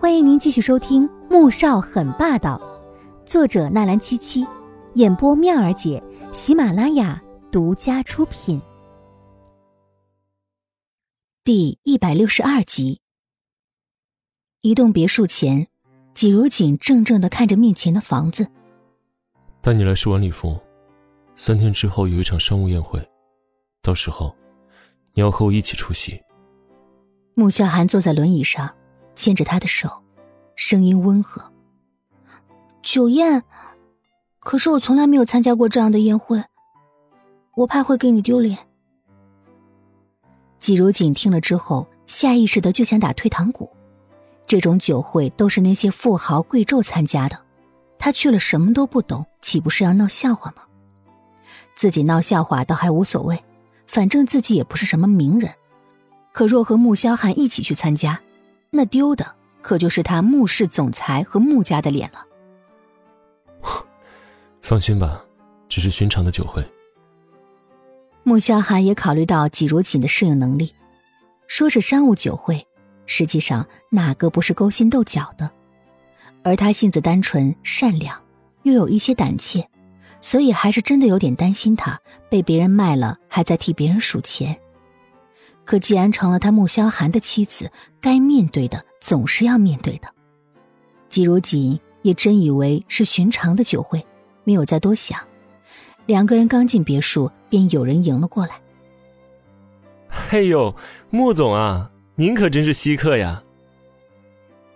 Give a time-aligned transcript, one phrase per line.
[0.00, 2.56] 欢迎您继续收听《穆少很霸道》，
[3.28, 4.46] 作者纳兰七七，
[4.94, 6.00] 演播妙儿姐，
[6.30, 8.62] 喜马拉雅独家出品。
[11.42, 13.00] 第一百六十二集，
[14.60, 15.66] 一栋别墅前，
[16.14, 18.46] 季如锦怔怔的看着面前的房子。
[19.60, 20.56] 带你来试晚礼服，
[21.34, 23.04] 三天之后有一场商务宴会，
[23.82, 24.32] 到时候
[25.14, 26.22] 你要和我一起出席。
[27.34, 28.72] 穆萧寒坐在轮椅上。
[29.18, 29.90] 牵着他的手，
[30.54, 31.42] 声音温和。
[32.82, 33.42] 酒宴，
[34.38, 36.42] 可是我从来没有参加过这样的宴会，
[37.56, 38.56] 我怕会给你丢脸。
[40.60, 43.68] 季如锦听了之后，下意识的就想打退堂鼓。
[44.46, 47.38] 这种酒会都是那些富豪贵胄参加的，
[47.98, 50.62] 他去了什么都不懂，岂不是要闹笑话吗？
[51.76, 53.44] 自己闹笑话倒还无所谓，
[53.88, 55.52] 反正自己也不是什么名人。
[56.32, 58.20] 可若和穆萧寒一起去参加，
[58.70, 62.26] 那丢的可就是他穆氏总裁和穆家的脸了。
[64.60, 65.24] 放心吧，
[65.68, 66.62] 只是寻常的酒会。
[68.22, 70.74] 穆萧寒也考虑到季如锦的适应能力，
[71.46, 72.66] 说是商务酒会，
[73.06, 75.50] 实际上哪个不是勾心斗角的？
[76.44, 78.22] 而他性子单纯善良，
[78.64, 79.66] 又有一些胆怯，
[80.20, 81.98] 所以还是真的有点担心他
[82.28, 84.58] 被别人卖了，还在替别人数钱。
[85.68, 90.08] 可既然成了他穆萧寒的妻子，该面对的总是要面对的。
[91.10, 94.02] 季如锦也真以为是寻常的酒会，
[94.44, 95.20] 没有再多想。
[96.06, 98.58] 两个人刚进别墅，便有人迎了过来。
[100.08, 100.74] 嘿呦，
[101.10, 103.42] 穆总啊，您可真是稀客呀！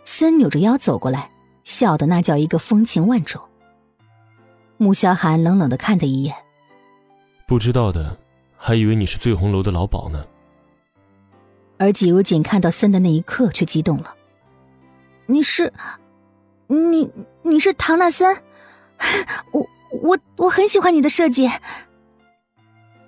[0.04, 1.30] 森扭着腰走过来，
[1.64, 3.40] 笑的那叫一个风情万种。
[4.76, 6.36] 穆萧寒冷冷的看他一眼，
[7.48, 8.18] 不知道的
[8.58, 10.22] 还以为你是醉红楼的老鸨呢。
[11.82, 14.14] 而季如锦看到森的那一刻，却激动了。
[15.26, 15.72] 你是，
[16.68, 17.10] 你
[17.42, 18.40] 你是唐纳森，
[19.50, 21.50] 我我我很喜欢你的设计。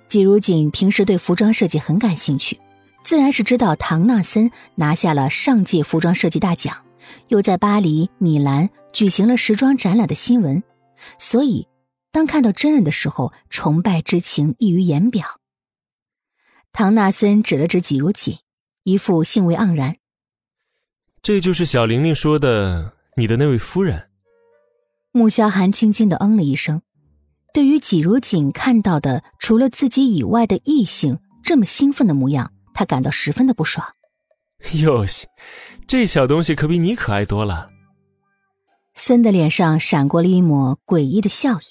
[0.09, 2.61] 季如锦平时对服装设计很感兴趣，
[3.05, 6.85] 自然是知道唐纳森拿下了上届服装设计大奖，
[7.29, 10.65] 又在巴黎、米兰举行了时装展览的新闻，
[11.17, 11.69] 所以
[12.11, 15.39] 当看到真人的时候，崇拜之情溢于言表。
[16.73, 18.39] 唐纳森指了指季如锦。
[18.85, 19.97] 一副兴味盎然。
[21.23, 24.11] 这就是小玲玲说的你的那位夫人。
[25.11, 26.83] 穆萧寒轻轻的嗯了一声，
[27.53, 33.87] 对于季如锦看到的除了自己以外的异性这么兴奋的模样，他感到十分的不爽。
[34.83, 35.27] 哟西，
[35.87, 37.71] 这小东西可比你可爱多了。
[38.95, 41.63] 森的脸上闪过了一抹诡异的笑意，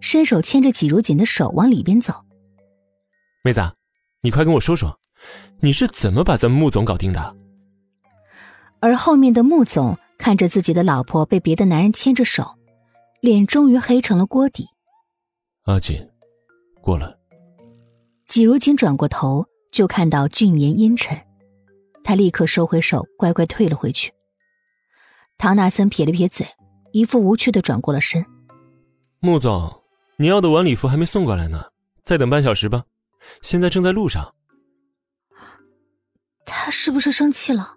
[0.00, 2.24] 伸手牵着季如锦的手往里边走。
[3.44, 3.60] 妹子，
[4.22, 4.98] 你快跟我说说。
[5.60, 7.36] 你是怎么把咱们穆总搞定的？
[8.80, 12.54] 而后面的穆总看着自己的老婆被别的男人牵着手，
[13.20, 14.68] 脸终于黑成了锅底。
[15.64, 16.08] 阿锦，
[16.80, 17.12] 过来。
[18.28, 21.18] 季如锦转过头，就看到俊颜阴沉，
[22.04, 24.12] 他立刻收回手，乖乖退了回去。
[25.38, 26.46] 唐纳森撇了撇嘴，
[26.92, 28.24] 一副无趣的转过了身。
[29.18, 29.82] 穆总，
[30.18, 31.64] 你要的晚礼服还没送过来呢，
[32.04, 32.84] 再等半小时吧，
[33.42, 34.34] 现在正在路上。
[36.68, 37.76] 他是不是生气了？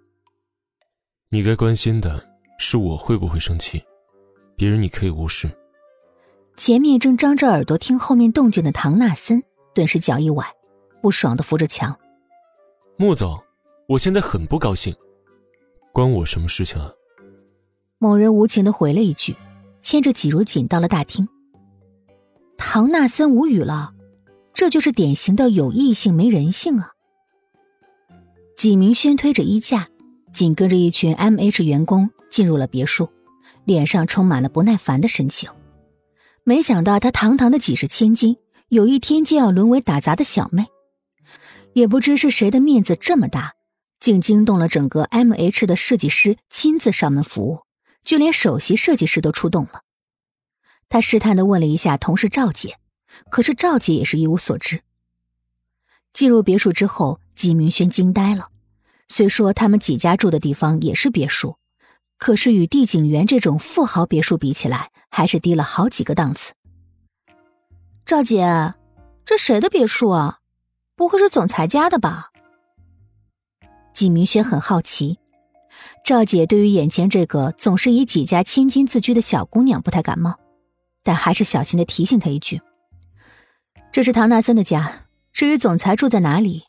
[1.29, 2.21] 你该关心的
[2.59, 3.81] 是我会不会生气，
[4.57, 5.49] 别人你可以无视。
[6.57, 9.41] 前面正张着耳朵听后面动静的唐纳森
[9.73, 10.45] 顿时脚一崴，
[11.01, 11.97] 不爽的扶着墙。
[12.97, 13.41] 穆总，
[13.87, 14.93] 我现在很不高兴，
[15.93, 16.91] 关我什么事情啊？
[17.97, 19.33] 某人无情的回了一句，
[19.81, 21.25] 牵着季如锦到了大厅。
[22.57, 23.93] 唐纳森无语了，
[24.53, 26.90] 这就是典型的有异性没人性啊！
[28.61, 29.89] 纪明轩推着衣架，
[30.31, 33.09] 紧跟着一群 M H 员工进入了别墅，
[33.65, 35.49] 脸上充满了不耐烦的神情。
[36.43, 40.67] 没想到他堂堂的几十千金，有一天就要沦为打杂的小妹。
[41.73, 43.53] 也不知是谁的面子这么大，
[43.99, 47.61] 竟惊动了整个 M H 的设计师亲自上门服务，
[48.03, 49.81] 就连首席设计师都出动了。
[50.87, 52.77] 他试探的问了一下同事赵姐，
[53.31, 54.83] 可是赵姐也是一无所知。
[56.13, 58.49] 进入别墅之后，纪明轩惊呆了。
[59.11, 61.57] 虽说他们几家住的地方也是别墅，
[62.17, 66.53] 可是与帝景园这种富豪别墅比起来，还是低了好几个档次。
[68.05, 68.73] 赵姐，
[69.25, 70.39] 这谁的别墅啊？
[70.95, 72.29] 不会是总裁家的吧？
[73.93, 75.19] 纪明轩很好奇。
[76.05, 80.39] 赵姐对于眼前这个总是以几家千金自居的小姑娘不太感冒，
[81.03, 82.61] 但还是小心的提醒她一句
[83.91, 85.07] ：“这是唐纳森的家。
[85.33, 86.63] 至于总裁住在哪里，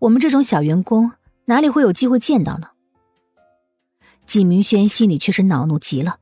[0.00, 1.12] 我们这种小员工。”
[1.46, 2.70] 哪里会有机会见到呢？
[4.26, 6.18] 纪明轩心里却是恼怒极了，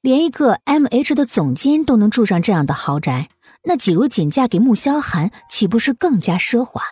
[0.00, 3.28] 连一个 M H 的总监都能住上这样的豪宅，
[3.64, 6.82] 那季如锦嫁给穆萧寒岂不是更加奢华？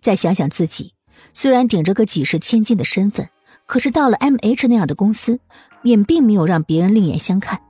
[0.00, 0.94] 再想想自己，
[1.34, 3.28] 虽然顶着个几十千金的身份，
[3.66, 5.40] 可是到了 M H 那样的公司，
[5.82, 7.60] 也并没有让别人另眼相看。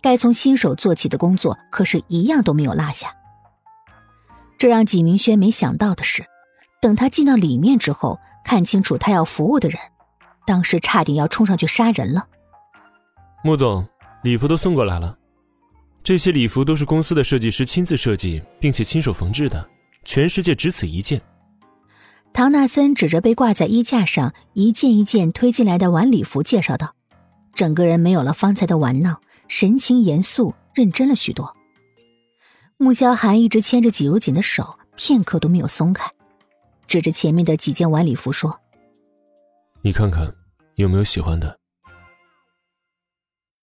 [0.00, 3.16] 该从新手做起的工作，可是一样都没有落下。
[4.56, 6.24] 这让纪明轩没想到的是，
[6.80, 9.78] 等他进到里面之后，看清楚他要服务的人，
[10.46, 12.26] 当时差点要冲上去杀人了。
[13.44, 13.86] 穆总，
[14.22, 15.18] 礼服都送过来了，
[16.02, 19.68] 这些礼服都是公司的设计师亲自设计，并且亲手缝制的，
[20.04, 21.20] 全世界只此一件。
[22.32, 26.94] 唐纳森指着被挂在衣架上一件一件推进来的晚礼服，介绍道
[27.52, 31.56] ：“整个人没有了方才的玩闹。”神情严肃认真了许多。
[32.76, 36.08] 穆萧寒一直牵着季如锦的手，片刻都没有松开，
[36.90, 38.60] 指着前面的几件晚礼服说
[39.82, 40.34] ：“你看看，
[40.74, 41.56] 有没有喜欢的？”